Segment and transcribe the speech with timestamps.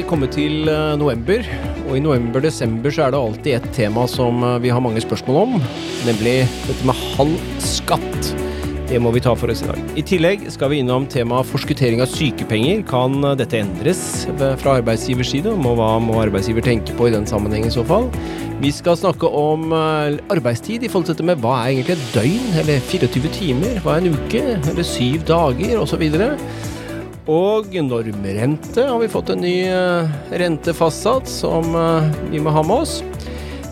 [0.00, 1.44] er kommet til eh, november,
[1.84, 5.36] og i november-desember så er det alltid et tema som eh, vi har mange spørsmål
[5.42, 5.52] om,
[6.06, 6.32] nemlig
[6.64, 8.30] dette med halv skatt.
[8.88, 9.78] Det må vi ta for oss i dag.
[10.00, 12.82] I tillegg skal vi innom temaet forskuttering av sykepenger.
[12.90, 14.02] Kan eh, dette endres
[14.62, 18.10] fra arbeidsgivers side, og hva må arbeidsgiver tenke på i den sammenheng i så fall?
[18.64, 22.52] Vi skal snakke om arbeidstid i forhold til dette med hva er egentlig et døgn,
[22.62, 26.06] eller 24 timer, hva er en uke, eller syv dager, osv.
[27.24, 32.60] Og normrente har vi fått en ny eh, rente fastsatt som eh, vi må ha
[32.60, 32.98] med oss.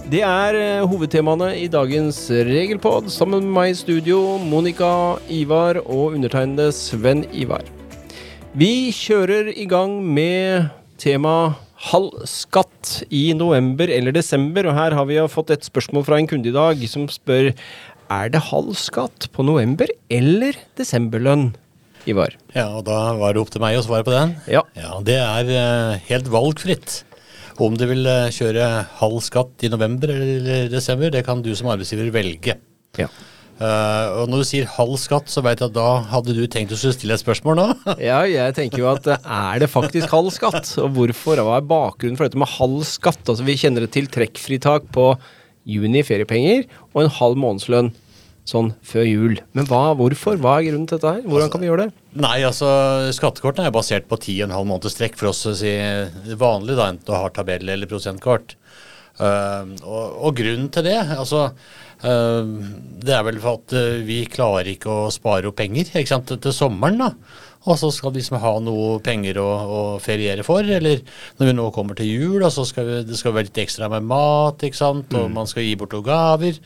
[0.08, 3.10] Det er eh, hovedtemaene i dagens regelpod.
[3.12, 7.68] Sammen med meg i studio, Monica, Ivar og undertegnede Sven Ivar.
[8.56, 11.52] Vi kjører i gang med tema
[11.92, 14.70] halv skatt i november eller desember.
[14.70, 17.52] Og her har vi fått et spørsmål fra en kunde i dag som spør
[18.12, 21.50] er det halv skatt på november eller desemberlønn,
[22.08, 22.34] Ivar.
[22.54, 24.34] Ja, og da var det opp til meg å svare på den.
[24.50, 24.64] Ja.
[24.78, 27.02] Ja, Det er eh, helt valgfritt.
[27.62, 31.70] Om du vil eh, kjøre halv skatt i november eller desember, det kan du som
[31.72, 32.58] arbeidsgiver velge.
[32.98, 33.08] Ja.
[33.62, 36.72] Uh, og når du sier halv skatt, så veit jeg at da hadde du tenkt
[36.74, 37.66] å stille et spørsmål nå.
[38.02, 40.72] Ja, jeg tenker jo at er det faktisk halv skatt?
[40.82, 41.38] Og hvorfor?
[41.38, 43.22] Hva er bakgrunnen for dette med halv skatt?
[43.22, 45.12] Altså Vi kjenner det til trekkfritak på
[45.68, 47.92] juni feriepenger og en halv månedslønn
[48.48, 49.36] sånn før jul.
[49.54, 50.38] Men hva, hvorfor?
[50.42, 51.26] Hva er grunnen til dette her?
[51.28, 52.06] Hvordan kan vi gjøre det?
[52.22, 52.68] Nei, altså
[53.14, 55.70] skattekortene er basert på 10,5 måneders trekk for oss å si
[56.40, 58.56] vanlig, da, enten du har tabell eller prosentkort.
[59.20, 62.52] Uh, og, og grunnen til det, altså uh,
[63.04, 66.32] Det er vel for at uh, vi klarer ikke å spare opp penger ikke sant,
[66.32, 67.02] til, sommeren.
[67.04, 67.10] da.
[67.68, 70.66] Og så skal vi liksom ha noe penger å, å feriere for.
[70.66, 71.04] Eller
[71.38, 73.92] når vi nå kommer til jul, da, så skal vi, det skal være litt ekstra
[73.92, 76.58] med mat, ikke sant, og man skal gi bort noen gaver.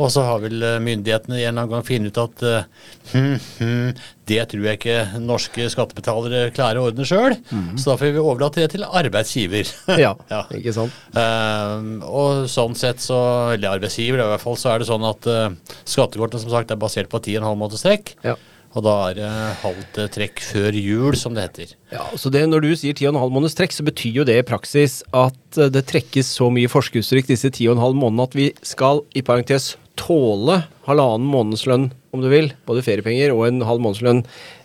[0.00, 2.68] Og så har vel eh, myndighetene en eller annen gang funnet ut at eh,
[3.12, 3.98] hm, hm,
[4.30, 7.34] det tror jeg ikke norske skattebetalere klarer å ordne sjøl,
[7.76, 9.68] så da får vi overlate det til arbeidsgiver.
[10.04, 10.44] Ja, Ja.
[10.56, 10.96] ikke sant?
[11.12, 13.18] Uh, og sånn sett så,
[13.52, 16.80] eller arbeidsgiver i hvert fall, så er det sånn at uh, skattekortene som sagt er
[16.80, 18.14] basert på 10,5 måneders trekk.
[18.24, 18.38] Ja.
[18.72, 21.74] Og da er det halvt trekk før jul, som det heter.
[21.92, 25.02] Ja, så det, Når du sier 10,5 måneders trekk, så betyr jo det i praksis
[25.12, 30.62] at det trekkes så mye forskuddstrekk disse 10,5 månedene at vi skal i parentes tåle
[30.86, 34.22] halvannen månedslønn, om du vil, både feriepenger og en halv månedslønn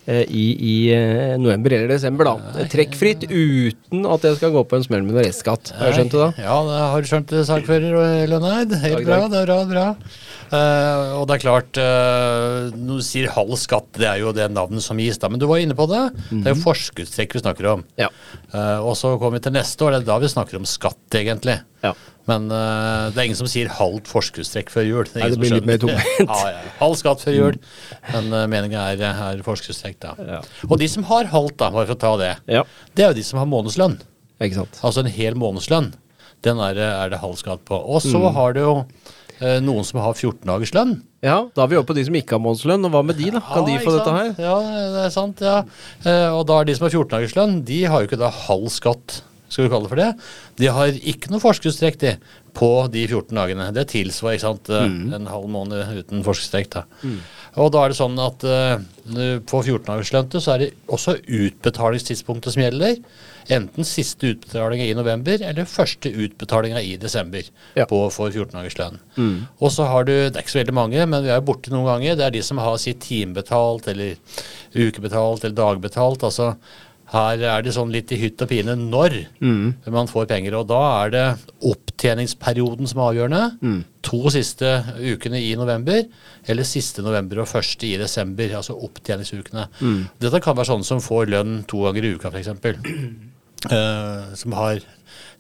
[0.08, 2.30] eh, i, i eh, november eller desember.
[2.30, 2.66] da.
[2.72, 5.74] Trekkfritt uten at jeg skal gå på en smell med noe restskatt.
[5.78, 6.30] Har jeg skjønt det da?
[6.48, 8.76] Ja, det har du skjønt det, sakfører og Lønneid.
[8.84, 9.62] Helt bra, det er bra.
[9.72, 9.88] bra.
[10.48, 14.46] Eh, og det er klart, uh, når du sier halv skatt, det er jo det
[14.56, 15.28] navnet som gis, da.
[15.32, 16.04] Men du var inne på det.
[16.30, 17.84] Det er jo forskuddstrekk vi snakker om.
[18.00, 18.08] Ja.
[18.54, 21.02] Uh, og så kommer vi til neste år, det er da vi snakker om skatt,
[21.20, 21.58] egentlig.
[21.84, 21.92] Ja.
[22.28, 25.04] Men uh, det er ingen som sier halvt forskuddstrekk før jul.
[25.14, 26.24] er Nei, det blir litt mer tungvint.
[26.32, 26.64] ja, ja.
[26.80, 27.60] Halv skatt før jul.
[28.14, 30.16] Men uh, meninga er, er forskuddstrekk, da.
[30.38, 30.42] Ja.
[30.72, 32.64] Og de som har halvt, da, bare for å ta det, Ja,
[32.96, 34.00] det er jo de som har månedslønn.
[34.44, 34.80] ikke sant.
[34.84, 35.92] Altså en hel månedslønn.
[36.46, 37.76] Den er, er det halv skatt på.
[37.80, 38.34] Og så Mm.
[38.36, 38.74] har du jo
[39.62, 40.96] noen som har 14 dagers lønn.
[41.22, 43.32] Ja, da er vi oppe på de som ikke har månedslønn, og hva med de
[43.36, 43.40] da?
[43.42, 44.34] Kan de få dette her?
[44.42, 44.56] Ja,
[44.96, 45.42] det er sant.
[45.42, 45.60] ja.
[46.06, 48.30] Eh, og da er de som har 14 dagers lønn, de har jo ikke da
[48.30, 50.10] halv skatt, skal vi kalle det for det.
[50.60, 52.16] De har ikke noe forskuddstrekk, de,
[52.58, 53.68] på de 14 dagene.
[53.74, 55.14] Det tilsvarer ikke sant, eh, Mm.
[55.14, 56.70] en halv måned uten forskuddstrekk.
[56.74, 56.84] da.
[57.58, 61.18] Og da er det sånn at eh, på 14 dagers lønn så er det også
[61.26, 62.98] utbetalingstidspunktet som gjelder.
[63.50, 67.44] Enten siste utbetalinga i november eller første utbetalinga i desember
[67.76, 67.86] Ja.
[67.86, 69.00] på for 14 dagers lønn.
[69.62, 71.72] Og så har du, det er ikke så veldig mange, men vi er borte borti
[71.72, 74.16] noen ganger, det er de som har sitt timebetalt eller
[74.76, 76.24] ukebetalt eller dagbetalt.
[76.24, 76.58] altså
[77.08, 79.14] her er det sånn litt i hytt og pine når
[79.96, 80.58] man får penger.
[80.60, 81.22] Og da er det
[81.64, 83.84] opptjeningsperioden som er avgjørende.
[84.08, 86.04] To siste ukene i november,
[86.48, 88.52] eller siste november og første i desember.
[88.60, 89.68] Altså opptjeningsukene.
[90.20, 92.52] Dette kan være sånne som får lønn to ganger i uka, f.eks.
[93.66, 94.84] Uh, som har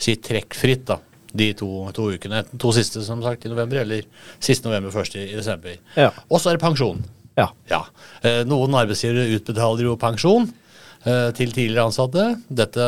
[0.02, 1.00] sitt trekkfritt, da.
[1.38, 2.42] De to, to ukene.
[2.58, 4.06] To siste, som sagt, i november, eller
[4.40, 5.76] siste november, første i desember.
[6.00, 6.10] Ja.
[6.32, 7.04] Og så er det pensjon.
[7.38, 7.52] Ja.
[7.70, 7.84] Ja.
[8.26, 10.48] Eh, noen arbeidsgivere utbetaler jo pensjon
[11.06, 12.24] eh, til tidligere ansatte.
[12.50, 12.88] Dette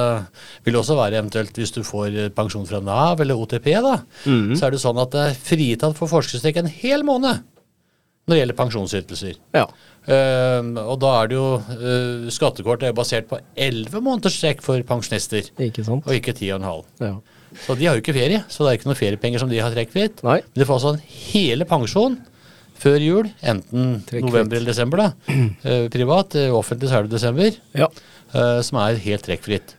[0.65, 3.69] vil også være eventuelt hvis du får eh, pensjon fra Nav eller OTP.
[3.85, 7.43] da, Så er det sånn at det er fritatt for forskuddstrekk en hel måned
[8.29, 9.39] når det gjelder pensjonsytelser.
[9.57, 9.65] Ja.
[10.09, 14.81] Eh, og da er det jo uh, Skattekort er basert på 11 måneders trekk for
[14.87, 16.07] pensjonister, Ikke sant?
[16.07, 16.85] og ikke 10,5.
[17.03, 17.15] Ja.
[17.65, 19.73] Så de har jo ikke ferie, så det er ikke noen feriepenger som de har
[19.73, 20.21] trekkfritt.
[20.25, 21.03] Men de får altså en
[21.33, 22.19] hele pensjon
[22.79, 24.29] før jul, enten Trekkfritt.
[24.29, 25.01] november eller desember.
[25.03, 25.39] da.
[25.65, 27.89] Uh, privat, Uh, offentlig så er det desember, ja.
[28.63, 29.73] som er helt trekkfritt.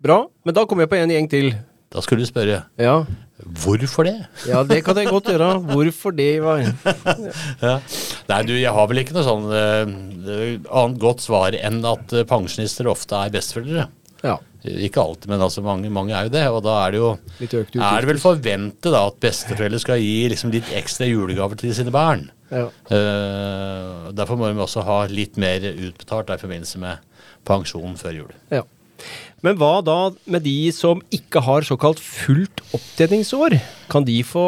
[0.00, 0.22] Bra.
[0.46, 1.50] Men da kommer jeg på en gjeng til.
[1.90, 3.04] Da skulle du spørre Ja.
[3.42, 4.26] hvorfor det?
[4.46, 5.48] ja, det kan jeg godt gjøre.
[5.72, 6.60] Hvorfor det, Ivar?
[7.66, 7.80] Ja.
[8.28, 12.22] Nei, du, jeg har vel ikke noe sånn uh, annet godt svar enn at uh,
[12.30, 13.88] pensjonister ofte er bestefølgere.
[14.22, 14.36] Ja.
[14.62, 16.46] Ikke alltid, men altså mange, mange er jo det.
[16.52, 20.28] Og da er det jo økt er det vel forventet da at besteforeldre skal gi
[20.30, 22.28] liksom litt ekstra julegaver til sine barn.
[22.52, 22.68] Ja.
[22.90, 27.02] Uh, derfor må de også ha litt mer utbetalt i forbindelse med
[27.48, 28.36] pensjon før jul.
[28.52, 28.62] Ja.
[29.42, 29.94] Men hva da
[30.28, 33.54] med de som ikke har såkalt fullt opptjeningsår?
[33.90, 34.42] Kan de få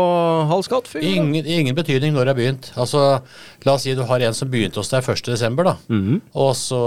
[0.50, 0.90] halv skatt?
[1.00, 2.69] Ingen, ingen betydning når det har begynt.
[2.76, 3.22] Altså,
[3.64, 5.76] La oss si du har en som begynte hos deg 1.12., da.
[5.88, 6.20] Mhm.
[6.34, 6.82] Og så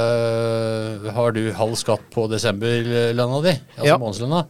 [0.00, 3.98] øh, har du halv skatt på desemberlønna di, altså Ja.
[4.00, 4.44] månedslønna.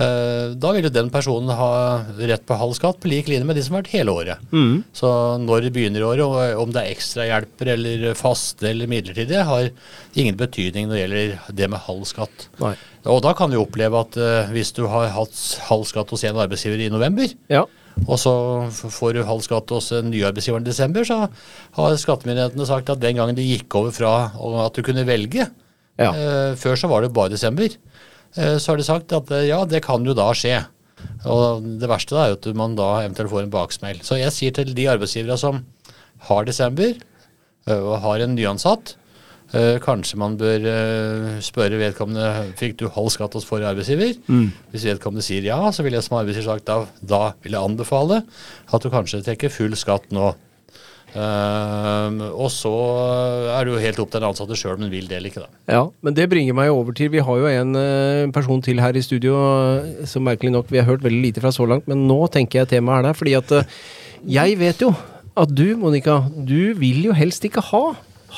[0.00, 1.70] Eh, da vil jo den personen ha
[2.16, 4.44] rett på halv skatt på lik linje med de som har vært hele året.
[4.54, 4.78] Mm.
[4.96, 5.10] Så
[5.42, 9.68] når det begynner året, og om det er ekstrahjelper eller faste eller midlertidige, har
[10.16, 12.46] ingen betydning når det gjelder det med halv skatt.
[12.62, 12.72] Nei.
[13.10, 15.36] Og da kan du oppleve at eh, hvis du har hatt
[15.68, 17.66] halv skatt hos en arbeidsgiver i november, Ja.
[18.06, 18.32] og så
[18.72, 21.26] får du halv skatt hos en ny arbeidsgiver i desember, så
[21.76, 24.14] har skattemyndighetene sagt at den gangen det gikk over fra
[24.64, 25.44] at du kunne velge
[26.00, 26.12] Ja.
[26.14, 27.68] eh, Før så var det bare desember.
[28.36, 30.60] Eh, så har de sagt at eh, ja, det kan jo da skje.
[31.30, 34.00] Og det verste da er at man da eventuelt får en baksmell.
[34.04, 35.62] Så jeg sier til de arbeidsgivere som
[36.28, 38.96] har desember eh, og har en nyansatt,
[39.82, 40.62] kanskje man bør
[41.42, 44.12] spørre vedkommende fikk du halv skatt hos forrige arbeidsgiver.
[44.70, 48.20] Hvis vedkommende sier ja, så vil jeg som arbeidsgiver sagt da, da vil jeg anbefale
[48.70, 50.28] at du kanskje trekker full skatt nå.
[51.18, 52.70] Ehm, og så
[53.56, 55.42] er det jo helt opp til den ansatte sjøl om hun vil det eller ikke.
[55.42, 55.62] da.
[55.74, 58.94] Ja, men det bringer meg over til Vi har jo en uh, person til her
[58.94, 62.06] i studio uh, som merkelig nok vi har hørt veldig lite fra så langt, men
[62.06, 63.18] nå tenker jeg temaet er der.
[63.18, 63.74] Fordi at eh,
[64.38, 64.92] jeg vet jo
[65.40, 67.84] at du, Monica, du vil jo helst ikke ha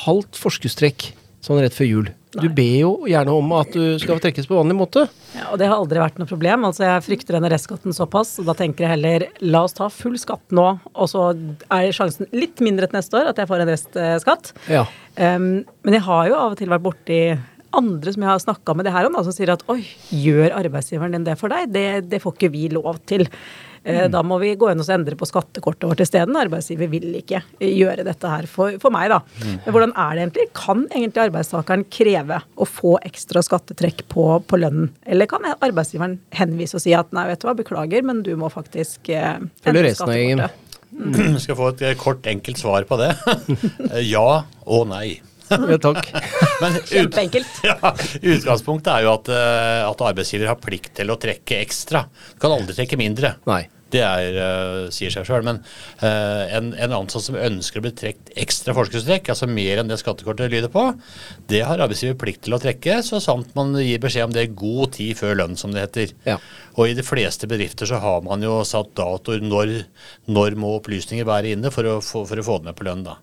[0.06, 1.12] halvt forskuddstrekk
[1.44, 2.10] sånn rett før jul.
[2.32, 5.04] Du ber jo gjerne om at du skal trekkes på vanlig måte.
[5.36, 6.64] Ja, og det har aldri vært noe problem.
[6.64, 10.16] Altså, jeg frykter denne restskatten såpass, og da tenker jeg heller la oss ta full
[10.20, 11.28] skatt nå, og så
[11.68, 14.52] er sjansen litt mindre til neste år at jeg får en restskatt.
[14.72, 14.86] Ja.
[15.16, 17.22] Um, men jeg har jo av og til vært borti
[17.76, 19.82] andre som jeg har snakka med det her om, da, som sier at oi,
[20.12, 21.68] gjør arbeidsgiveren din det for deg?
[21.72, 23.26] Det, det får ikke vi lov til.
[23.84, 26.36] Eh, Da må vi gå inn og endre på skattekortet vårt isteden.
[26.38, 29.20] Arbeidsgiver vil ikke gjøre dette her for, for meg, da.
[29.42, 30.48] Men hvordan er det egentlig?
[30.58, 34.92] Kan egentlig arbeidstakeren kreve å få ekstra skattetrekk på, på lønnen?
[35.06, 38.50] Eller kan arbeidsgiveren henvise og si at nei, vet du hva, beklager, men du må
[38.52, 40.44] faktisk eh, endre resten av gjengen.
[40.46, 40.68] skattekortet.
[41.42, 43.10] Skal få et eh, kort, enkelt svar på det.
[43.90, 45.18] Eh, ja og nei.
[45.72, 46.08] ja, takk.
[46.62, 47.60] Men ut, Kjempeenkelt.
[47.70, 47.76] ja,
[48.20, 52.06] utgangspunktet er jo at, eh, at arbeidsgiver har plikt til å trekke ekstra.
[52.34, 53.36] Du kan aldri trekke mindre.
[53.50, 53.64] Nei.
[53.92, 55.44] Det er, uh, sier seg sjøl.
[55.46, 55.60] Men
[56.02, 59.98] uh, en, en ansatt som ønsker å bli trukket ekstra forskuddstrekk, altså mer enn det
[60.00, 60.86] skattekortet lyder på,
[61.52, 64.94] det har arbeidsgiver plikt til å trekke, så sant man gir beskjed om det god
[64.96, 66.14] tid før lønn, som det heter.
[66.28, 66.38] Ja.
[66.78, 69.74] Og i de fleste bedrifter så har man jo satt datoer når,
[70.32, 73.04] når må opplysninger være inne for å, få, for å få det med på lønn.
[73.06, 73.18] da.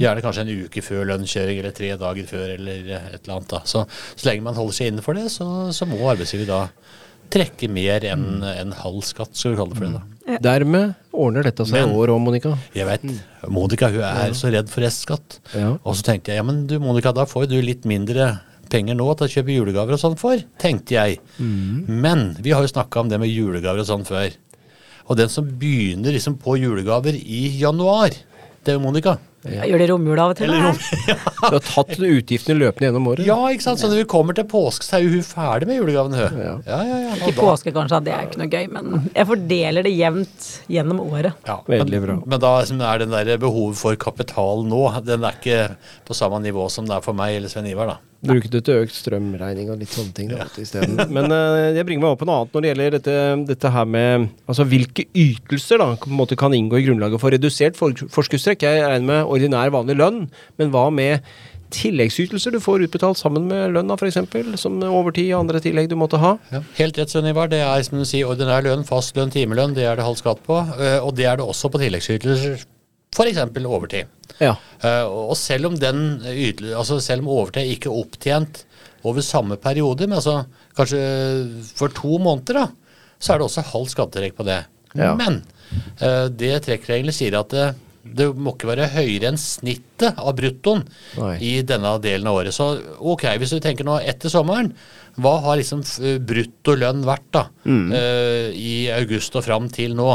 [0.00, 3.50] Gjerne kanskje en uke før lønnskjøring eller tre dager før eller et eller annet.
[3.52, 3.62] da.
[3.68, 3.84] Så,
[4.14, 6.62] så lenge man holder seg innenfor det, så, så må arbeidsgiver da
[7.34, 10.00] trekke mer enn en halv skatt, skal vi kalle det for det.
[10.00, 10.38] da.
[10.40, 12.54] Dermed ordner dette seg Men- år òg, Monica.
[12.74, 13.02] Jeg vet,
[13.52, 15.38] Monica hun er så redd for restskatt.
[15.54, 15.74] Ja.
[15.84, 18.40] Og så tenkte jeg ja, men du Monica, da får du litt mindre
[18.72, 21.18] penger nå til å kjøpe julegaver og sånn for, tenkte jeg.
[21.38, 24.32] Men vi har jo snakka om det med julegaver og sånn før.
[25.10, 28.08] Og den som begynner liksom på julegaver i januar,
[28.64, 29.18] det er jo Monica.
[29.44, 30.48] Jeg gjør det i romjula av og til.
[30.48, 30.78] Eller rom-
[31.10, 31.16] ja.
[31.44, 33.26] Du har tatt utgiftene løpende gjennom året.
[33.28, 33.82] Ja, ikke sant.
[33.82, 36.40] Så når vi kommer til påske, så er jo hun ferdig med julegavene, hun.
[36.40, 36.54] Ja.
[36.70, 37.12] Ja, ja, ja.
[37.20, 41.02] Ikke da- påske, kanskje, det er ikke noe gøy, men jeg fordeler det jevnt gjennom
[41.04, 41.32] året.
[41.48, 42.16] Ja, Veldig bra.
[42.24, 45.60] Men da liksom, er den der behovet for kapital nå, den er ikke
[46.08, 47.98] på samme nivå som det er for meg eller Sven Ivar, da.
[48.24, 50.30] Bruke det til økt strømregning og litt sånne ting.
[50.34, 50.46] ja.
[50.60, 50.96] isteden.
[51.12, 53.16] Men uh, jeg bringer meg opp på noe annet når det gjelder dette,
[53.52, 57.34] dette her med altså hvilke ytelser da på en måte kan inngå i grunnlaget for
[57.34, 58.64] redusert for, forskuddstrekk.
[58.64, 60.24] Jeg regner med ordinær, vanlig lønn,
[60.60, 61.20] men hva med
[61.74, 64.20] tilleggsytelser du får utbetalt sammen med lønna f.eks.,
[64.62, 66.36] som overtid og andre tillegg du måtte ha?
[66.52, 66.60] Ja.
[66.78, 67.48] Helt rett, Sven Ivar.
[67.50, 69.74] Det er som du sier, ordinær lønn, fast lønn, timelønn.
[69.74, 70.60] Det er det halv skatt på.
[70.78, 72.62] eh, Og det er det også på tilleggsytelser,
[73.14, 73.40] f.eks.
[73.64, 74.10] overtid.
[74.42, 74.56] Ja.
[74.82, 76.20] Eh, Og selv om, den
[76.74, 78.64] altså selv om overtid ikke er opptjent
[79.04, 80.40] over samme periode, men altså
[80.76, 81.00] kanskje
[81.76, 82.66] for to måneder, da,
[83.20, 84.62] så er det også halv skattetrekk på det.
[84.98, 85.12] Ja.
[85.18, 85.42] Men
[86.00, 87.68] eh, det trekkreglene sier at det,
[88.04, 90.82] det må ikke være høyere enn snittet av bruttoen
[91.18, 91.36] Nei.
[91.40, 92.52] i denne delen av året.
[92.56, 94.72] Så ok, hvis du tenker nå etter sommeren,
[95.16, 95.80] hva har liksom
[96.26, 100.10] bruttolønn vært da eh, i august og fram til nå?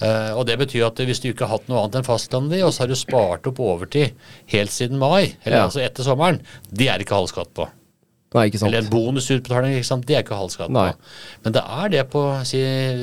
[0.00, 2.62] Eh, og det betyr at hvis du ikke har hatt noe annet enn fastlandet i,
[2.64, 4.16] og så har du spart opp overtid
[4.54, 5.66] helt siden mai, eller Ja.
[5.68, 6.40] altså etter sommeren,
[6.72, 7.68] de er ikke halv skatt på.
[8.30, 8.68] Nei, ikke sant.
[8.70, 10.04] Eller en bonusutbetaling, ikke sant?
[10.06, 10.82] det er ikke halv skatt på.
[11.42, 12.60] Men det er det på si,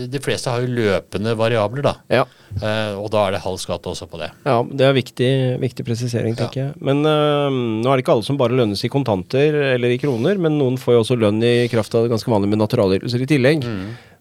[0.08, 1.94] De fleste har jo løpende variabler, da.
[2.08, 2.24] Ja.
[2.62, 4.30] Eh, og da er det halv skatt også på det.
[4.48, 6.74] Ja, det er viktig, viktig presisering, tenker jeg.
[6.80, 7.52] Men øh,
[7.84, 10.80] nå er det ikke alle som bare lønnes i kontanter eller i kroner, men noen
[10.80, 13.68] får jo også lønn i kraft av det ganske vanlig med naturalytelser i tillegg.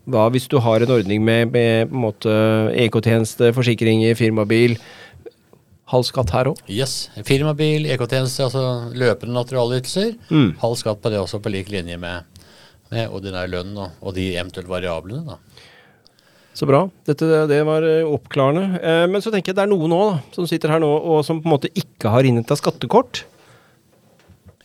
[0.07, 2.35] Hva hvis du har en ordning med, med på en måte
[2.85, 4.77] EK-tjeneste, forsikringer, firmabil?
[5.91, 6.61] Halv skatt her òg?
[6.71, 7.09] Yes.
[7.27, 8.63] Firmabil, EK-tjeneste, altså
[8.95, 10.15] løpende naturalytelser.
[10.31, 10.53] Mm.
[10.63, 12.43] Halv skatt på det også på lik linje med,
[12.95, 15.23] med ordinær lønn og, og de eventuelt variablene.
[15.27, 15.41] da.
[16.57, 16.87] Så bra.
[17.05, 18.81] Dette det var eh, oppklarende.
[18.81, 21.43] Eh, men så tenker jeg det er noen òg som sitter her nå og som
[21.43, 23.27] på en måte ikke har innhenta skattekort.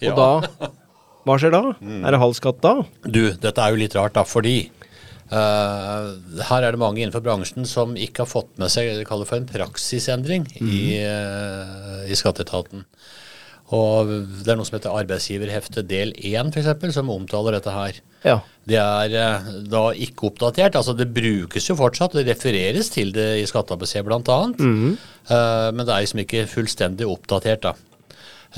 [0.01, 0.13] Ja.
[0.13, 0.69] Og da
[1.27, 1.59] Hva skjer da?
[1.85, 2.71] Er det halv skatt da?
[3.05, 4.71] Du, dette er jo litt rart, da, fordi
[5.31, 9.07] eh, her er det mange innenfor bransjen som ikke har fått med seg det de
[9.07, 12.85] kaller for en praksisendring i, uh, i skatteetaten.
[13.71, 14.09] Og
[14.43, 18.01] det er noe som heter arbeidsgiverhefte del 1 f.eks., som omtaler dette her.
[18.27, 18.41] Ja.
[18.67, 20.75] Det er eh, da ikke oppdatert.
[20.75, 24.41] altså Det brukes jo fortsatt, det refereres til det i Skatte-ABC bl.a.
[24.59, 24.99] Mm
[25.31, 27.61] men det er liksom ikke fullstendig oppdatert.
[27.63, 27.90] da.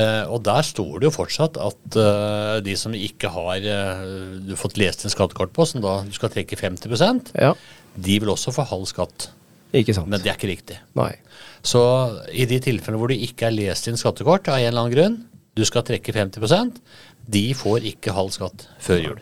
[0.02, 4.06] Eh, og der står det jo fortsatt at eh, de som ikke har eh,
[4.42, 7.54] du fått lest en skattekort på, som da du skal trekke 50 Ja.
[7.96, 9.28] de vil også få halv skatt.
[9.74, 10.08] Ikke sant.
[10.10, 10.80] Men det er ikke riktig.
[10.98, 11.12] Nei.
[11.62, 11.80] Så
[12.34, 15.20] i de tilfellene hvor det ikke er lest inn skattekort av en eller annen grunn,
[15.56, 16.80] du skal trekke 50%
[17.30, 19.20] de får ikke halv skatt før jul.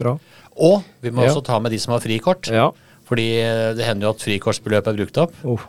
[0.00, 0.16] Bra.
[0.56, 1.30] Og vi må Ja.
[1.34, 2.48] også ta med de som har frikort.
[2.50, 2.70] Ja.
[3.06, 3.28] Fordi
[3.76, 5.34] det hender jo at frikortsbeløpet er brukt opp.
[5.44, 5.60] Oh,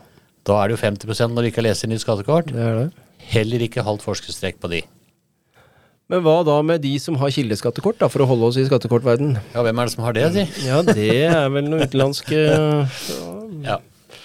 [0.46, 2.48] Da er det jo 50 når du ikke har lest inn nytt skattekort.
[2.48, 2.92] det er det.
[3.32, 4.82] Heller ikke halvt forskerstrekk på de.
[6.12, 9.38] Men hva da med de som har kildeskattekort, da, for å holde oss i skattekortverden?
[9.54, 10.44] Ja, hvem er det som har det, si?
[10.68, 12.42] Ja, det er vel noe utenlandske
[13.70, 13.78] Ja.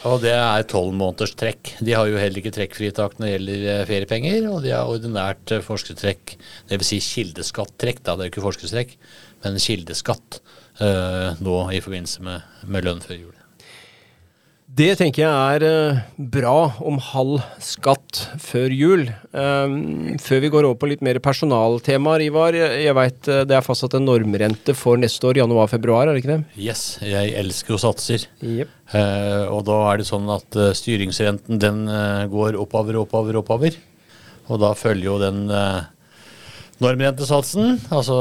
[0.07, 1.73] Og det er tolv måneders trekk.
[1.83, 5.55] De har jo heller ikke trekkfritak når det gjelder eh, feriepenger, og de har ordinært
[5.67, 6.37] forskertrekk, forskuddstrekk,
[6.71, 6.91] dvs.
[6.91, 8.95] Si kildeskatttrekk, da, det er jo ikke forskertrekk,
[9.43, 10.39] men kildeskatt
[10.85, 13.35] eh, nå i forbindelse med, med lønn før jul.
[14.67, 19.05] Det tenker jeg er eh, bra om halv skatt før jul.
[19.31, 22.59] Um, før vi går over på litt mer personaltemaer, Ivar.
[22.59, 26.41] Jeg, veit det er fastsatt en normrente for neste år, januar-februar, er det ikke det?
[26.59, 28.27] Yes, jeg elsker jo satser.
[28.43, 28.75] Jepp.
[28.91, 33.79] Eh, og da er det sånn at eh, styringsrenten den eh, går oppover, oppover, oppover.
[34.51, 35.87] Og da følger jo den eh,
[36.83, 37.78] normrentesatsen.
[37.95, 38.16] Altså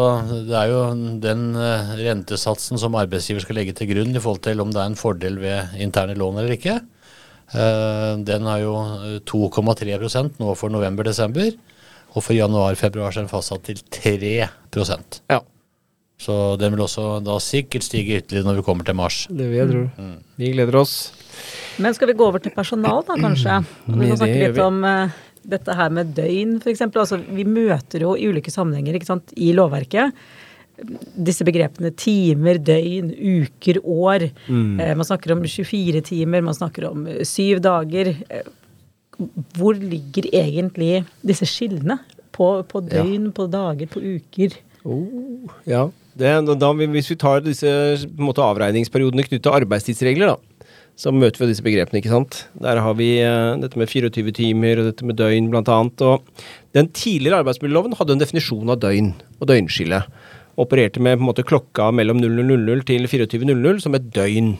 [0.47, 0.81] det er jo
[1.23, 4.91] den eh, rentesatsen som arbeidsgiver skal legge til grunn i forhold til om det er
[4.91, 6.77] en fordel ved interne lån eller ikke.
[7.53, 11.51] Eh, den er jo eh, 2,3% nå for november-desember.
[12.15, 15.41] Og for januar-februar er den fastsatt til 3% Ja,
[16.23, 19.25] Så den vil også da sikkert stige ytterligere når vi kommer til mars.
[19.27, 19.81] det vil jeg tro.
[20.39, 20.93] Vi gleder oss.
[21.83, 23.57] Men skal vi gå over til personal, da, kanskje?
[23.89, 25.17] Vi må snakke litt om eh,
[25.51, 26.87] dette her med døgn, f.eks.
[26.87, 30.15] Altså, vi møter jo i ulike sammenhenger sant, i lovverket
[31.15, 34.27] disse begrepene timer, døgn, uker, år.
[34.47, 34.79] Mm.
[34.81, 38.11] Eh, man snakker om 24 timer, man snakker om eh, syv dager.
[38.29, 38.49] Eh,
[39.55, 41.99] hvor ligger egentlig disse skillene?
[42.35, 44.57] På, på døgn, på dager, på uker?
[44.83, 45.85] Oh, ja.
[46.15, 47.69] Det, da, hvis vi tar disse
[48.19, 50.54] måte, avregningsperiodene knyttet til arbeidstidsregler, da,
[50.95, 52.45] så møter vi disse begrepene, ikke sant.
[52.63, 56.03] Der har vi uh, dette med 24 timer og dette med døgn, blant annet.
[56.07, 56.23] Og
[56.77, 59.11] den tidligere arbeidsmiljøloven hadde en definisjon av døgn
[59.41, 59.99] og døgnskille.
[60.55, 64.53] Opererte med på en måte klokka mellom 00.00 til 24.00 som et døgn.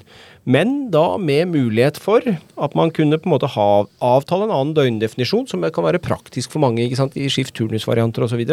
[0.44, 3.70] Men da med mulighet for at man kunne på en måte ha,
[4.04, 8.44] avtale en annen døgndefinisjon, som kan være praktisk for mange ikke sant, i skift-turnusvarianter osv.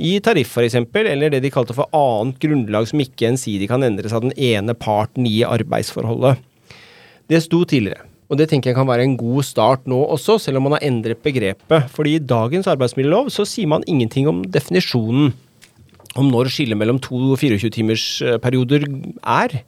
[0.00, 4.16] I tariff f.eks., eller det de kalte for annet grunnlag som ikke ensidig kan endres
[4.16, 6.40] av den ene parten i arbeidsforholdet.
[7.32, 8.04] Det sto tidligere.
[8.32, 10.84] Og det tenker jeg kan være en god start nå også, selv om man har
[10.88, 11.88] endret begrepet.
[11.92, 15.32] Fordi i dagens arbeidsmiljølov så sier man ingenting om definisjonen
[16.20, 18.84] om når skillet mellom to 24-timersperioder
[19.24, 19.62] er,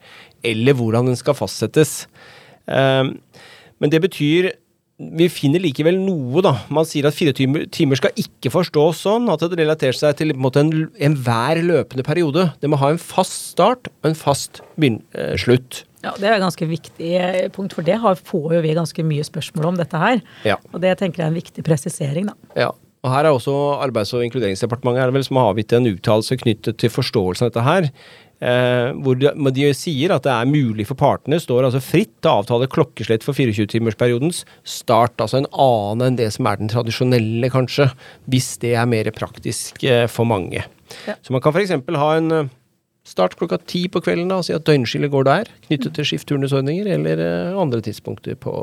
[0.45, 2.05] eller hvordan den skal fastsettes.
[2.69, 3.17] Um,
[3.81, 4.53] men det betyr
[4.95, 6.53] vi finner likevel noe, da.
[6.73, 10.39] Man sier at fire timer, skal ikke forstås sånn at det relaterer seg til en
[10.41, 12.53] måte en løpende periode.
[12.63, 15.83] Det må ha en fast start og en fast eh, slutt.
[16.05, 19.25] Ja, Det er et ganske viktig eh, punkt, for det får jo vi ganske mye
[19.27, 20.21] spørsmål om dette her.
[20.45, 20.59] Ja.
[20.73, 22.37] Og det tenker jeg er en viktig presisering, da.
[22.67, 22.73] Ja.
[23.05, 23.53] Og her er også
[23.85, 27.65] Arbeids- og inkluderingsdepartementet er vel som har avgitt en uttalelse knyttet til forståelsen av dette
[27.67, 27.89] her.
[28.45, 32.33] Eh, hvor de, de sier at det er mulig for partene, står altså fritt til
[32.33, 35.21] å avtale klokkeslett for 24-timersperiodens start.
[35.21, 37.91] Altså en annen enn det som er den tradisjonelle, kanskje.
[38.33, 40.65] Hvis det er mer praktisk eh, for mange.
[41.05, 41.19] Ja.
[41.21, 41.77] Så man kan f.eks.
[41.77, 42.53] ha en, eh,
[43.05, 45.49] Start klokka ti på kvelden, da, og si at døgnskillet går der.
[45.67, 48.55] Knyttet til skift-turnusordninger eller eh, andre tidspunkter på,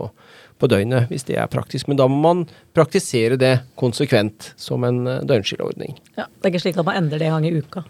[0.58, 1.86] på døgnet, hvis det er praktisk.
[1.92, 2.42] Men da må man
[2.74, 5.94] praktisere det konsekvent som en eh, døgnskilleordning.
[6.18, 7.86] Ja, det er ikke slik at man endrer det en gang i uka.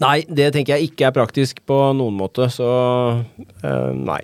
[0.00, 2.68] Nei, det tenker jeg ikke er praktisk på noen måte, så
[3.60, 4.22] eh, nei.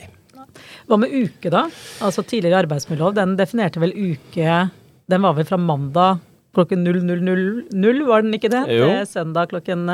[0.89, 1.67] Hva med uke, da?
[2.05, 4.59] Altså Tidligere arbeidsmiljølov, den definerte vel uke
[5.11, 6.23] Den var vel fra mandag
[6.55, 8.63] klokken 00.00, var den ikke det?
[8.71, 8.87] Jo.
[8.87, 9.89] Til søndag klokken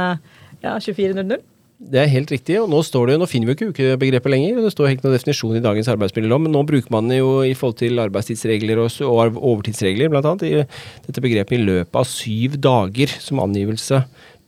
[0.64, 1.40] ja, 24.00?
[1.80, 4.58] Det er helt riktig, og nå står det nå finner vi jo ikke ukebegrepet lenger.
[4.58, 7.30] og Det står helt noen definisjon i dagens arbeidsmiljølov, men nå bruker man det jo
[7.40, 12.58] i forhold til arbeidstidsregler og, og overtidsregler, annet, i dette begrepet i løpet av syv
[12.60, 14.02] dager som angivelse,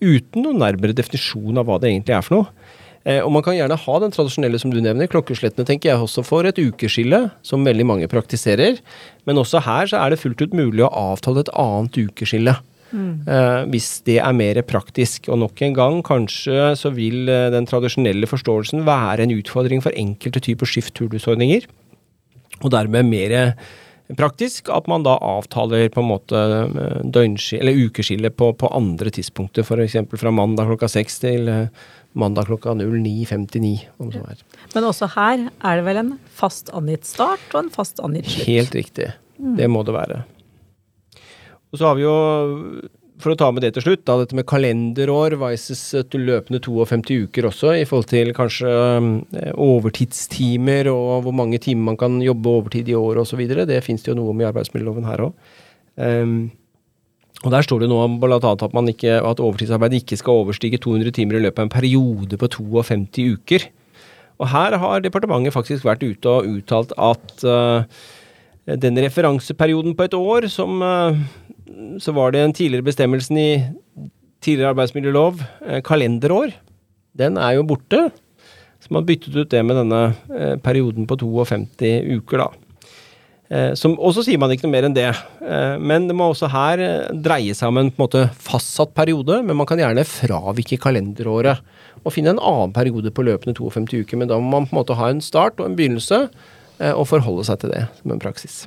[0.04, 2.68] uten noen nærmere definisjon av hva det egentlig er for noe.
[3.08, 6.22] Eh, og man kan gjerne ha den tradisjonelle som du nevner, klokkeslettene tenker jeg også
[6.26, 8.76] for et ukeskille, som veldig mange praktiserer.
[9.24, 12.58] Men også her så er det fullt ut mulig å avtale et annet ukeskille.
[12.92, 15.28] Eh, hvis det er mer praktisk.
[15.32, 19.94] Og nok en gang, kanskje så vil eh, den tradisjonelle forståelsen være en utfordring for
[19.96, 21.68] enkelte typer skift-turnusordninger.
[22.62, 23.54] Og dermed mer
[24.18, 26.42] praktisk at man da avtaler på en måte
[27.14, 29.64] døgnskille, eller ukeskille på, på andre tidspunkter.
[29.64, 29.96] F.eks.
[30.20, 33.72] fra mandag klokka seks til eh, mandag klokka 09.59.
[34.02, 34.44] om så er.
[34.74, 38.48] Men også her er det vel en fast angitt start og en fast angitt slutt.
[38.50, 39.12] Helt riktig.
[39.42, 40.22] Det må det være.
[41.72, 42.14] Og så har vi jo,
[43.22, 45.80] for å ta med det til slutt, da, dette med kalenderår vises
[46.12, 48.72] til løpende 52 uker også, i forhold til kanskje
[49.40, 53.44] eh, overtidstimer og hvor mange timer man kan jobbe overtid i året osv.
[53.48, 55.48] Det fins det jo noe om i arbeidsmiljøloven her òg.
[57.42, 61.46] og der står det nå annet at, at overtidsarbeid ikke skal overstige 200 timer i
[61.46, 63.70] løpet av en periode på 52 uker.
[64.42, 67.84] Og her har departementet faktisk vært ute og uttalt at uh,
[68.66, 71.16] den referanseperioden på et år, som eh,
[72.02, 73.50] så var det den tidligere bestemmelsen i
[74.42, 76.52] tidligere arbeidsmiljølov, eh, kalenderår,
[77.18, 78.10] den er jo borte.
[78.82, 80.02] Så man byttet ut det med denne
[80.34, 82.48] eh, perioden på 52 uker, da.
[83.52, 85.10] Eh, som, og så sier man ikke noe mer enn det.
[85.82, 89.68] Men det må også her dreie seg om en, en måte, fastsatt periode, men man
[89.68, 91.62] kan gjerne fravike kalenderåret
[92.02, 94.18] og finne en annen periode på løpende 52 uker.
[94.18, 96.26] Men da må man på en måte ha en start og en begynnelse,
[96.82, 98.64] og forholde seg til det som en praksis.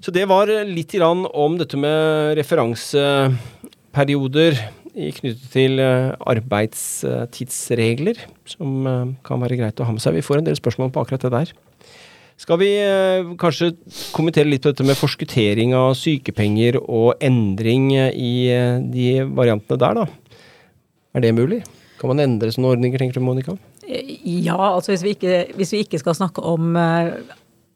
[0.00, 4.56] Så det var litt om dette med referanseperioder
[4.90, 8.16] knyttet til eh, arbeidstidsregler,
[8.48, 10.16] som eh, kan være greit å ha med seg.
[10.18, 11.48] Vi får en del spørsmål på akkurat det der.
[12.40, 13.66] Skal vi eh, kanskje
[14.16, 18.32] kommentere litt på dette med forskuttering av sykepenger og endring i
[18.92, 20.04] de variantene der, da?
[21.14, 21.60] Er det mulig?
[22.00, 23.52] Kan man endre sånne ordninger, tenker du Monica?
[23.90, 26.62] Ja, altså hvis vi ikke, hvis vi ikke skal snakke om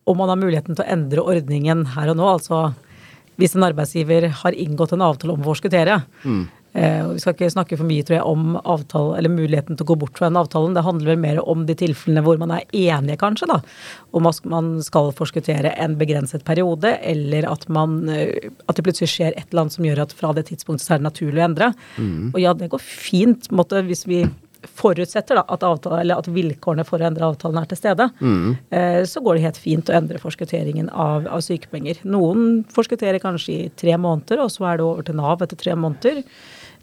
[0.04, 2.66] om man har muligheten til å endre ordningen her og nå, altså
[3.40, 6.02] hvis en arbeidsgiver har inngått en avtale om å forskuttere.
[6.74, 9.86] Eh, og vi skal ikke snakke for mye tror jeg, om avtale, eller muligheten til
[9.86, 10.74] å gå bort fra den avtalen.
[10.74, 13.60] Det handler vel mer om de tilfellene hvor man er enige, kanskje, da,
[14.14, 19.12] om at man skal forskuttere en begrenset periode, eller at, man, eh, at det plutselig
[19.12, 21.46] skjer et eller annet som gjør at fra det tidspunktet så er det naturlig å
[21.48, 21.70] endre.
[22.34, 24.24] Og ja, det går fint måtte, hvis vi
[24.66, 28.08] forutsetter da, at, avtale, eller at vilkårene for å endre avtalen er til stede,
[28.70, 32.02] eh, så går det helt fint å endre forskutteringen av, av sykepenger.
[32.04, 35.76] Noen forskutterer kanskje i tre måneder, og så er det over til Nav etter tre
[35.78, 36.22] måneder.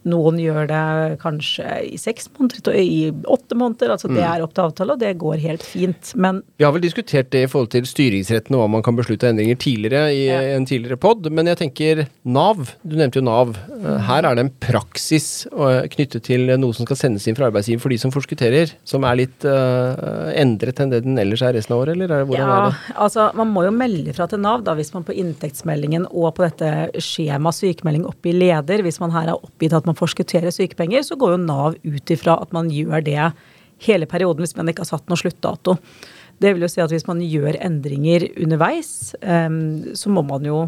[0.09, 3.91] Noen gjør det kanskje i seks måneder, i åtte måneder.
[3.93, 6.13] altså Det er opp til avtale, og det går helt fint.
[6.15, 9.27] Men Vi har vel diskutert det i forhold til styringsretten og hva man kan beslutte
[9.27, 10.39] av endringer tidligere i Ja.
[10.57, 13.55] en tidligere pod, men jeg tenker Nav, du nevnte jo Nav.
[13.83, 17.49] Eh, Her er det en praksis eh, knyttet til noe som skal sendes inn fra
[17.51, 21.53] arbeidsgiver for de som forskutterer, som er litt uh, endret enn det den ellers er
[21.53, 22.95] resten av året, eller er hvordan ja, er det?
[23.05, 26.45] altså man må jo melde fra til Nav da, hvis man på inntektsmeldingen og på
[26.45, 31.17] dette skjema sykemelding oppgir leder, hvis man her har oppgitt at man forskutterer sykepenger, så
[31.19, 33.31] går jo Nav ut ifra at man gjør det
[33.85, 35.77] hele perioden hvis man ikke har satt noen sluttdato.
[36.41, 40.61] Det vil jo si at hvis man gjør endringer underveis, så må man jo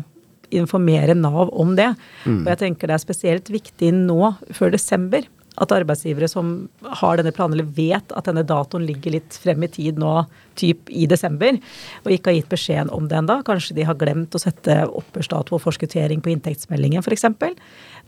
[0.54, 1.92] informere Nav om det.
[2.30, 5.26] Og jeg tenker det er spesielt viktig nå, før desember,
[5.62, 6.54] at arbeidsgivere som
[7.02, 10.24] har denne planen, eller vet at denne datoen ligger litt frem i tid nå,
[10.60, 11.58] typ i desember,
[12.04, 15.58] og ikke har gitt beskjed om det ennå, kanskje de har glemt å sette opphørsdato
[15.58, 17.28] og forskuttering på inntektsmeldingen f.eks.,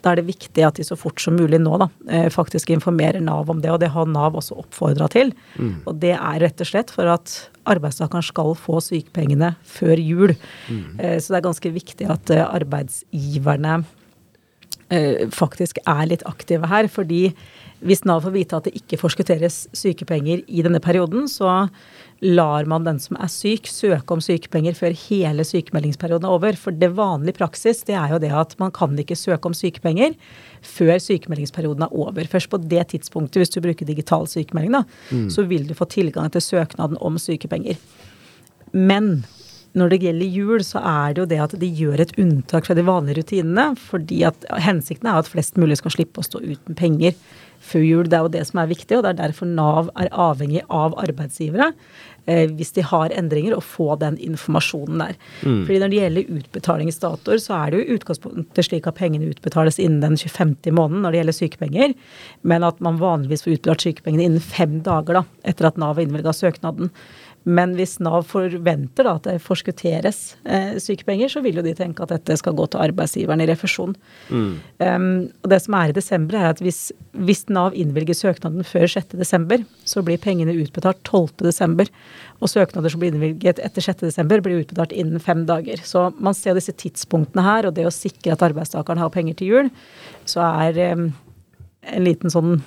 [0.03, 3.23] da er det viktig at de så fort som mulig nå da, eh, faktisk informerer
[3.23, 5.31] Nav om det, og det har Nav også oppfordra til.
[5.87, 7.33] Og det er rett og slett for at
[7.65, 10.35] arbeidstakeren skal få sykepengene før jul.
[10.69, 10.99] Mm.
[11.17, 14.04] Så det er ganske viktig at eh, arbeidsgiverne eh,
[15.33, 16.87] faktisk er litt aktive her.
[16.87, 17.33] fordi
[17.85, 21.67] hvis Nav får vite at det ikke forskutteres sykepenger i denne perioden, så
[22.23, 26.57] lar man den som er syk, søke om sykepenger før hele sykemeldingsperioden er over.
[26.57, 30.15] For det vanlige praksis det er jo det at man kan ikke søke om sykepenger
[30.65, 32.31] før sykemeldingsperioden er over.
[32.31, 35.29] Først på det tidspunktet, hvis du bruker digital sykemelding, da, mm.
[35.29, 37.77] så vil du få tilgang til søknaden om sykepenger.
[38.71, 39.25] Men
[39.75, 42.75] når det gjelder jul, så er det jo det at de gjør et unntak fra
[42.77, 43.75] de vanlige rutinene.
[43.75, 47.15] fordi at Hensikten er at flest mulig skal slippe å stå uten penger
[47.65, 48.09] før jul.
[48.09, 50.95] Det er jo det som er viktig, og det er derfor Nav er avhengig av
[51.01, 51.73] arbeidsgivere.
[52.25, 55.17] Eh, hvis de har endringer, og få den informasjonen der.
[55.45, 55.59] Mm.
[55.67, 60.01] Fordi Når det gjelder utbetalingsdatoer, så er det jo utgangspunktet slik at pengene utbetales innen
[60.01, 60.55] den 25.
[60.65, 61.93] i måneden når det gjelder sykepenger,
[62.41, 66.07] men at man vanligvis får utbetalt sykepengene innen fem dager da, etter at Nav har
[66.07, 66.89] innvilga søknaden.
[67.45, 72.01] Men hvis Nav forventer da at det forskutteres eh, sykepenger, så vil jo de tenke
[72.01, 73.93] at dette skal gå til arbeidsgiveren i refusjon.
[74.33, 74.53] Mm.
[74.81, 75.05] Um,
[75.45, 79.65] og det som er i desember, er at hvis, hvis Nav innvilger søknaden før 6.12.,
[79.85, 81.91] så blir pengene utbetalt 12.12.
[82.41, 85.85] Og søknader som blir innvilget etter 6.12., blir utbetalt innen fem dager.
[85.85, 89.53] Så man ser disse tidspunktene her, og det å sikre at arbeidstakeren har penger til
[89.53, 89.71] jul,
[90.25, 91.11] så er um,
[91.93, 92.57] en liten sånn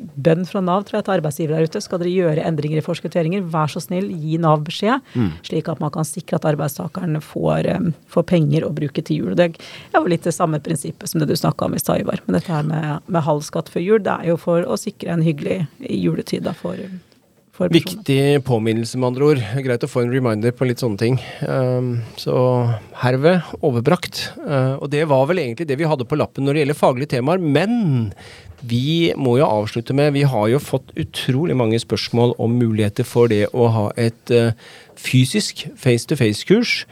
[0.00, 1.82] bønn fra Nav tror jeg, til arbeidsgivere der ute.
[1.84, 5.04] Skal dere gjøre endringer i forskutteringer, vær så snill, gi Nav beskjed.
[5.14, 5.30] Mm.
[5.46, 9.36] Slik at man kan sikre at arbeidstakeren får, um, får, penger å bruke til jul.
[9.38, 12.22] Det er jo litt det samme prinsippet som det du snakka om i stad, Ivar.
[12.26, 15.14] Men dette her med, med halv skatt før jul, det er jo for å sikre
[15.14, 16.78] en hyggelig juletid da, for
[17.68, 19.40] Viktig påminnelse, med andre ord.
[19.66, 21.18] Greit å få en reminder på litt sånne ting.
[21.44, 22.34] Um, så
[23.02, 24.30] herved overbrakt.
[24.40, 27.12] Uh, og det var vel egentlig det vi hadde på lappen når det gjelder faglige
[27.18, 27.42] temaer.
[27.42, 28.14] Men
[28.64, 33.28] vi må jo avslutte med Vi har jo fått utrolig mange spørsmål om muligheter for
[33.28, 34.56] det å ha et uh,
[34.96, 36.86] fysisk face-to-face-kurs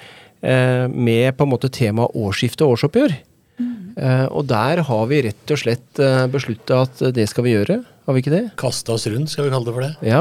[0.45, 3.17] uh, med på en måte tema årsskifte og årsoppgjør.
[3.59, 4.29] Mm.
[4.31, 7.81] og der har vi rett og slett uh, beslutta at det skal vi gjøre.
[8.07, 8.45] Har vi ikke det?
[8.61, 9.91] Kaste oss rundt, skal vi kalle det for det.
[10.07, 10.21] Ja,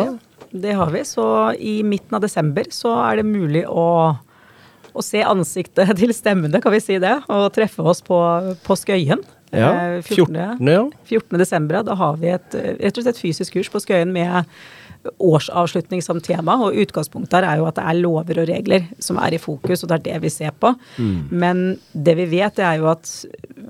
[0.63, 1.03] det har vi.
[1.07, 1.25] Så
[1.59, 3.87] i midten av desember så er det mulig å,
[4.93, 8.19] å se ansiktet til stemmene, kan vi si det, og treffe oss på,
[8.65, 9.23] på Skøyen.
[9.55, 9.69] Ja,
[10.03, 10.35] 14.
[10.35, 10.67] 14.
[10.67, 10.81] Ja.
[11.07, 11.37] 14.
[11.39, 14.43] desember, da har vi et, rett og slett fysisk kurs på Skøyen med
[15.23, 16.57] årsavslutning som tema.
[16.65, 19.83] Og utgangspunktet her er jo at det er lover og regler som er i fokus,
[19.83, 20.73] og det er det vi ser på.
[20.97, 21.17] Mm.
[21.31, 23.13] Men det vi vet, det er jo at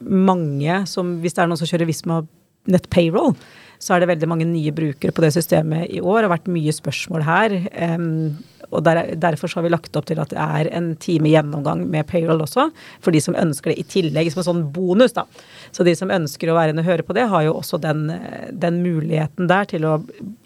[0.08, 2.21] mange som Hvis det er noen som kjører Visma
[2.67, 3.36] Nett Payroll,
[3.79, 6.21] så er det veldig mange nye brukere på det systemet i år.
[6.21, 7.57] Det har vært mye spørsmål her.
[7.97, 8.37] Um,
[8.71, 12.07] og der, Derfor har vi lagt opp til at det er en time gjennomgang med
[12.09, 12.67] payroll også,
[13.03, 15.15] for de som ønsker det i tillegg som en sånn bonus.
[15.15, 15.27] da.
[15.71, 18.09] Så de som ønsker å være inne og høre på det, har jo også den,
[18.51, 19.95] den, muligheten der til å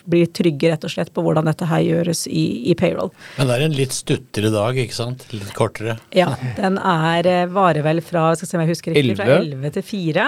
[0.09, 3.11] bli trygge rett og slett på hvordan dette her gjøres i, i, payroll.
[3.37, 5.25] Men det er en litt stuttere dag, ikke sant?
[5.33, 5.97] Litt kortere?
[6.15, 9.75] Ja, den er eh, varer vel fra skal se om jeg husker riktig, fra 11
[9.77, 10.27] til 4.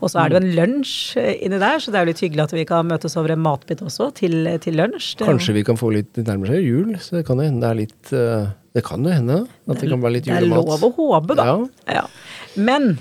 [0.00, 2.24] Og så er det jo en lunsj eh, inni der, så det er jo litt
[2.24, 5.12] hyggelig at vi kan møtes over en matbit også til, til lunsj.
[5.20, 7.70] Det Kanskje vi kan få litt nærmere seg jul, så det kan jo hende det
[7.70, 10.46] er litt uh, Det kan jo hende at det kan være litt julemat.
[10.46, 11.46] Det er lov å håpe, da.
[11.50, 12.00] Ja.
[12.00, 12.04] ja.
[12.56, 12.94] Men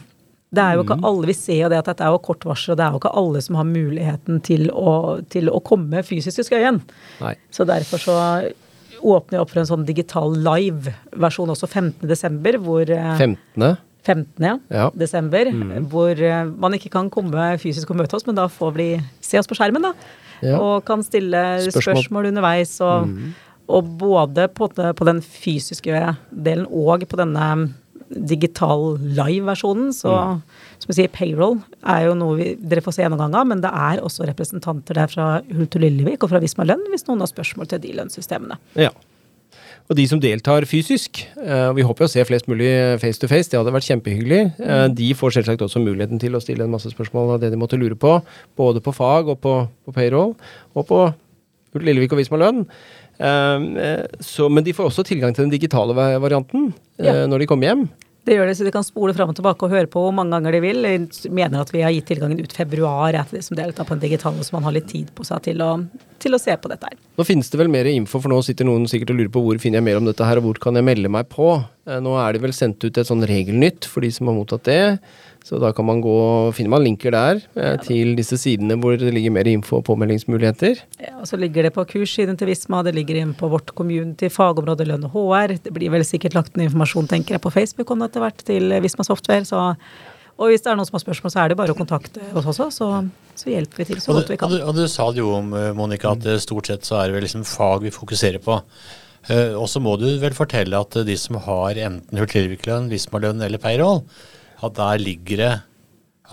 [0.49, 1.03] det er jo ikke mm.
[1.05, 3.01] alle, Vi ser jo det at dette er jo kort varsel, og det er jo
[3.01, 4.93] ikke alle som har muligheten til å,
[5.29, 6.79] til å komme fysisk i Skøyen.
[7.21, 7.35] Nei.
[7.53, 8.15] Så derfor så
[8.99, 13.37] åpner jeg opp for en sånn digital live-versjon også 15.12., hvor 15.
[13.67, 13.77] Eh,
[14.09, 14.25] 15.
[14.41, 14.87] Ja, ja.
[14.97, 15.89] desember, mm.
[15.91, 18.89] hvor eh, man ikke kan komme fysisk og møte oss, men da får vi
[19.21, 19.93] se oss på skjermen, da.
[20.39, 20.55] Ja.
[20.57, 22.77] Og kan stille spørsmål, spørsmål underveis.
[22.85, 23.33] Og, mm.
[23.75, 27.49] og både på, på, den fysiske delen og på denne
[28.09, 29.91] digital live-versjonen.
[29.95, 30.41] Så mm.
[30.81, 33.71] som vi sier, payroll er jo noe vi, dere får se gjennomgang av, men det
[33.71, 37.31] er også representanter der fra Hult og Lillevik og fra Visma lønn hvis noen har
[37.31, 38.59] spørsmål til de lønnssystemene.
[38.79, 38.93] Ja.
[39.89, 42.69] Og de som deltar fysisk, eh, vi håper å se flest mulig
[43.01, 44.93] face to face, det hadde vært kjempehyggelig, eh, mm.
[44.99, 47.79] de får selvsagt også muligheten til å stille en masse spørsmål av det de måtte
[47.79, 48.19] lure på,
[48.59, 50.35] både på fag og på, på payroll,
[50.77, 51.01] og på
[51.73, 52.63] Hult Lillevik og Visma lønn.
[53.19, 57.25] Ehm, eh, så, men de får også tilgang til den digitale varianten eh, ja.
[57.27, 57.89] når de kommer hjem.
[58.27, 60.35] Det gjør det, så de kan spole fram og tilbake og høre på hvor mange
[60.35, 60.85] ganger de vil.
[60.85, 64.37] Jeg mener at vi har gitt tilgangen ut februar etter liksom deltar på en digital,
[64.45, 65.71] så man har litt tid på seg til å,
[66.21, 66.99] til å se på dette her.
[67.19, 69.57] Nå finnes det vel mer info, for nå sitter noen sikkert og lurer på hvor
[69.59, 71.49] finner jeg mer om dette her, og hvor kan jeg melde meg på.
[71.83, 74.63] Eh, nå er det vel sendt ut et sånn regelnytt for de som har mottatt
[74.69, 74.83] det.
[75.43, 76.13] Så da kan man gå,
[76.55, 80.79] finner man linker der eh, til disse sidene hvor det ligger mer info og påmeldingsmuligheter.
[81.03, 84.29] Ja, og Så ligger det på kurssiden til Visma, det ligger inn på vårt community,
[84.31, 85.57] fagområde lønn og HR.
[85.65, 88.47] Det blir vel sikkert lagt en informasjon, tenker jeg, på Facebook om det etter hvert
[88.47, 89.43] til Visma Software.
[89.43, 89.73] så
[90.39, 92.47] og hvis det er noen som har spørsmål, så er det bare å kontakte oss
[92.47, 92.89] også, så,
[93.35, 94.47] så hjelper vi til så godt vi kan.
[94.47, 97.09] Og du, og du, sa det jo om, eh, Monica, at stort sett så er
[97.09, 98.61] det vel liksom fag vi fokuserer på.
[99.27, 103.59] Uh, og så må du vel fortelle at de som har enten Hurtigrviklønn, Visma-lønn eller
[103.61, 104.05] payroll,
[104.63, 105.51] at der ligger det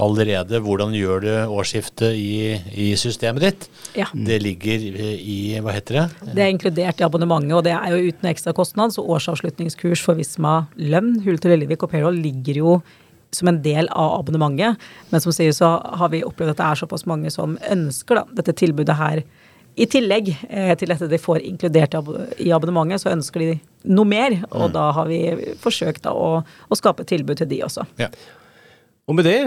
[0.03, 3.67] allerede hvordan gjør du årsskiftet i, i systemet ditt.
[3.97, 4.09] Ja.
[4.13, 4.85] Det ligger
[5.17, 6.35] i Hva heter det?
[6.37, 8.93] Det er inkludert i abonnementet, og det er jo uten ekstra kostnad.
[8.95, 12.77] Så årsavslutningskurs for Visma lønn, Hull til Lillevik og payroll ligger jo
[13.37, 14.81] som en del av abonnementet.
[15.13, 18.25] Men som sier så har vi opplevd at det er såpass mange som ønsker da,
[18.41, 19.23] dette tilbudet her.
[19.77, 21.97] I tillegg eh, til dette de får inkludert
[22.41, 23.53] i abonnementet, så ønsker de
[23.93, 24.41] noe mer.
[24.57, 25.21] Og da har vi
[25.61, 27.87] forsøkt da å, å skape et tilbud til de også.
[28.01, 28.11] Ja.
[29.07, 29.41] Og med det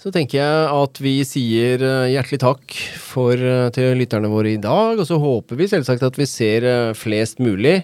[0.00, 4.60] så tenker jeg at vi sier eh, hjertelig takk for, eh, til lytterne våre i
[4.60, 7.78] dag, og så håper vi selvsagt at vi ser flest mulig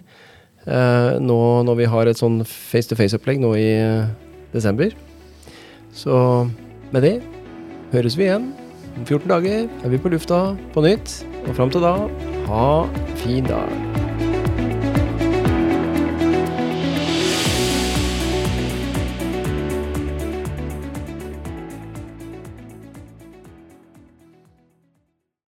[0.67, 4.13] eh, nå når vi har et sånn face-to-face-opplegg nå i eh,
[4.55, 4.93] desember.
[5.93, 6.49] Så
[6.93, 7.17] med det
[7.93, 8.53] høres vi igjen.
[8.97, 10.43] Om 14 dager er vi på lufta
[10.75, 11.97] på nytt, og fram til da,
[12.49, 12.67] ha
[13.25, 13.92] fin dag.